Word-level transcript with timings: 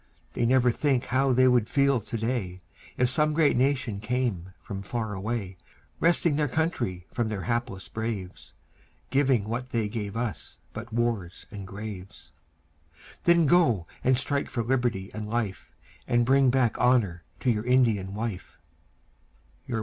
They 0.33 0.47
never 0.47 0.71
think 0.71 1.05
how 1.05 1.31
they 1.31 1.47
would 1.47 1.69
feel 1.69 1.99
to 2.01 2.17
day, 2.17 2.63
If 2.97 3.07
some 3.07 3.33
great 3.35 3.55
nation 3.55 3.99
came 3.99 4.51
from 4.59 4.81
far 4.81 5.13
away, 5.13 5.57
Wresting 5.99 6.37
their 6.37 6.47
country 6.47 7.05
from 7.13 7.29
their 7.29 7.43
hapless 7.43 7.87
braves, 7.87 8.55
Giving 9.11 9.43
what 9.43 9.69
they 9.69 9.87
gave 9.87 10.17
us 10.17 10.57
but 10.73 10.91
wars 10.91 11.45
and 11.51 11.67
graves. 11.67 12.31
Then 13.25 13.45
go 13.45 13.85
and 14.03 14.17
strike 14.17 14.49
for 14.49 14.63
liberty 14.63 15.11
and 15.13 15.29
life, 15.29 15.71
And 16.07 16.25
bring 16.25 16.49
back 16.49 16.79
honour 16.79 17.23
to 17.41 17.51
your 17.51 17.63
Indian 17.67 18.15
wife. 18.15 18.57